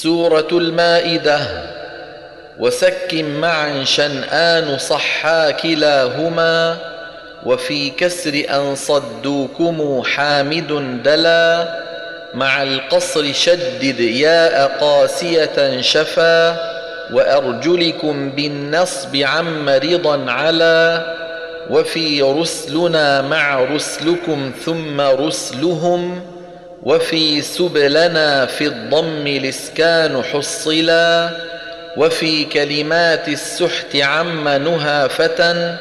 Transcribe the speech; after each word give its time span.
سورة 0.00 0.48
المائدة. 0.52 1.40
وسك 2.58 3.14
معا 3.14 3.84
شنآن 3.84 4.78
صحا 4.78 5.50
كلاهما 5.50 6.76
وفي 7.46 7.90
كسر 7.90 8.42
أن 8.50 8.74
صدوكم 8.74 10.02
حامد 10.02 11.02
دلا. 11.04 11.68
مع 12.34 12.62
القصر 12.62 13.32
شدد 13.32 14.00
ياء 14.00 14.78
قاسية 14.80 15.80
شفا 15.80 16.56
وأرجلكم 17.12 18.30
بالنصب 18.30 19.16
عم 19.16 19.68
رضا 19.68 20.30
على. 20.30 21.06
وفي 21.70 22.22
رسلنا 22.22 23.22
مع 23.22 23.64
رسلكم 23.64 24.52
ثم 24.64 25.00
رسلهم 25.00 26.31
وفي 26.82 27.42
سبلنا 27.42 28.46
في 28.46 28.66
الضم 28.66 29.26
الإسكان 29.26 30.22
حصلا 30.22 31.30
وفي 31.96 32.44
كلمات 32.44 33.28
السحت 33.28 33.96
عم 33.96 34.48
نهى 34.48 35.08
فتى 35.08 35.76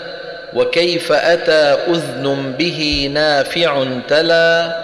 وكيف 0.53 1.11
أتى 1.11 1.77
أذن 1.91 2.55
به 2.59 3.09
نافع 3.13 3.85
تلا 4.07 4.75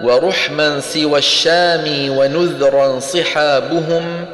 ورحما 0.00 0.80
سوى 0.80 1.18
الشام 1.18 2.16
ونذرا 2.18 3.00
صحابهم 3.00 4.26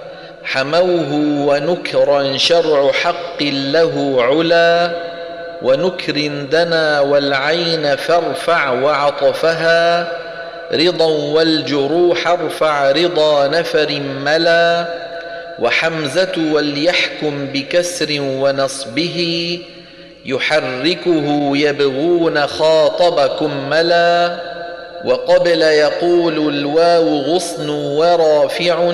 حموه 0.44 1.12
ونكرا 1.46 2.36
شرع 2.36 2.92
حق 2.92 3.42
له 3.42 4.16
علا 4.18 4.90
ونكر 5.62 6.26
دنا 6.52 7.00
والعين 7.00 7.96
فارفع 7.96 8.70
وعطفها 8.70 10.08
رضا 10.74 11.06
والجروح 11.06 12.28
ارفع 12.28 12.90
رضا 12.90 13.48
نفر 13.48 14.00
ملا 14.24 14.86
وحمزة 15.58 16.32
وليحكم 16.52 17.46
بكسر 17.46 18.16
ونصبه 18.20 19.58
يحركه 20.24 21.50
يبغون 21.56 22.46
خاطبكم 22.46 23.70
ملا 23.70 24.36
وقبل 25.04 25.62
يقول 25.62 26.54
الواو 26.54 27.16
غصن 27.18 27.68
ورافع 27.68 28.92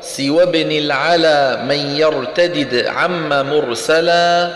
سوى 0.00 0.42
ابن 0.42 0.70
العلا 0.72 1.62
من 1.62 1.96
يرتدد 1.96 2.86
عم 2.86 3.28
مرسلا 3.28 4.50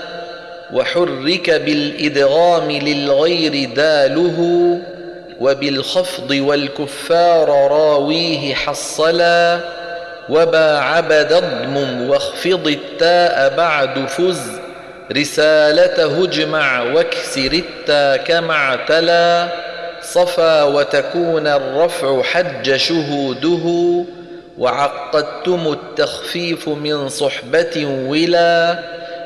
وحرك 0.73 1.51
بالإدغام 1.51 2.71
للغير 2.71 3.69
داله 3.77 4.79
وبالخفض 5.41 6.31
والكفار 6.31 7.49
راويه 7.49 8.55
حصلا 8.55 9.61
وبا 10.29 10.81
ضم 11.23 11.77
واخفض 12.09 12.69
التاء 12.69 13.57
بعد 13.57 14.07
فز 14.09 14.41
رسالته 15.13 16.25
اجمع 16.25 16.83
واكسر 16.83 17.63
التا 17.63 18.17
كما 18.17 18.53
اعتلى 18.55 19.49
صفا 20.03 20.63
وتكون 20.63 21.47
الرفع 21.47 22.23
حج 22.23 22.77
شهوده 22.77 24.05
وعقدتم 24.59 25.73
التخفيف 25.73 26.69
من 26.69 27.09
صحبة 27.09 28.05
ولا 28.09 28.79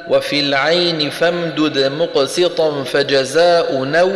وفي 0.08 0.40
العين 0.40 1.10
فامدد 1.10 1.78
مقسطا 1.78 2.84
فجزاء 2.84 3.74
نو 3.84 4.12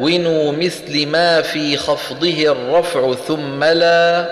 ونوا 0.00 0.52
مثل 0.52 1.06
ما 1.06 1.42
في 1.42 1.76
خفضه 1.76 2.52
الرفع 2.52 3.14
ثم 3.14 3.64
لا 3.64 4.26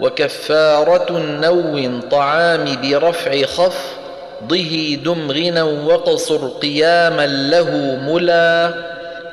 وكفارة 0.00 1.16
النو 1.18 2.00
طعام 2.00 2.64
برفع 2.82 3.42
خفضه 3.42 4.98
دم 5.04 5.30
غنى 5.30 5.62
وقصر 5.62 6.48
قياما 6.48 7.26
له 7.26 7.70
ملا 8.08 8.74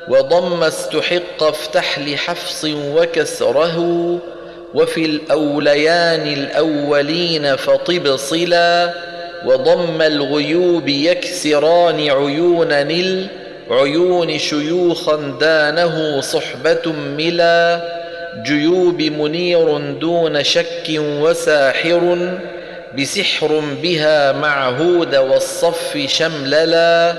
وضم 0.08 0.62
استحق 0.62 1.42
افتح 1.42 1.98
لحفص 1.98 2.64
وكسره 2.64 3.78
وفي 4.74 5.04
الأوليان 5.04 6.26
الأولين 6.32 7.56
فطب 7.56 8.16
صلا 8.16 8.94
وضم 9.44 10.02
الغيوب 10.02 10.88
يكسران 10.88 12.00
عيون 12.00 12.68
نل 12.68 13.26
عيون 13.70 14.38
شيوخا 14.38 15.16
دانه 15.40 16.20
صحبة 16.20 16.92
ملا 16.92 17.80
جيوب 18.46 19.02
منير 19.02 19.78
دون 19.78 20.44
شك 20.44 20.86
وساحر 20.98 22.28
بسحر 22.98 23.62
بها 23.82 24.32
معهود 24.32 25.16
والصف 25.16 25.98
شمللا 26.06 27.14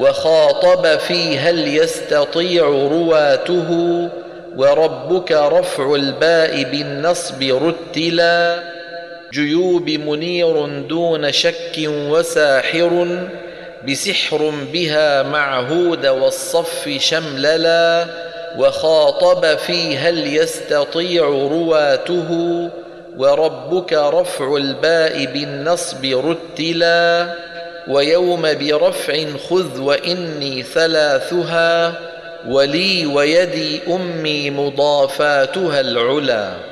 وخاطب 0.00 0.98
في 0.98 1.38
هل 1.38 1.76
يستطيع 1.76 2.64
رواته 2.66 3.68
وربك 4.56 5.32
رفع 5.32 5.94
الباء 5.94 6.62
بالنصب 6.62 7.42
رتلا. 7.42 8.62
جيوب 9.32 9.90
منير 9.90 10.66
دون 10.66 11.32
شك 11.32 11.76
وساحر 11.88 13.18
بسحر 13.88 14.52
بها 14.72 15.22
معهود 15.22 16.06
والصف 16.06 16.88
شمللا 16.98 18.06
وخاطب 18.58 19.58
في 19.58 19.96
هل 19.96 20.36
يستطيع 20.36 21.24
رواته 21.24 22.30
وربك 23.16 23.92
رفع 23.92 24.56
الباء 24.56 25.24
بالنصب 25.26 26.04
رتلا 26.04 27.28
ويوم 27.88 28.42
برفع 28.42 29.24
خذ 29.50 29.80
وإني 29.80 30.62
ثلاثها 30.62 31.94
ولي 32.48 33.06
ويدي 33.06 33.80
أمي 33.88 34.50
مضافاتها 34.50 35.80
العلا 35.80 36.71